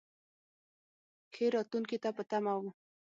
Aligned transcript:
ښې 1.33 1.45
راتلونکې 1.55 1.97
ته 2.03 2.09
په 2.17 2.23
تمه 2.29 2.53
و. 2.61 2.63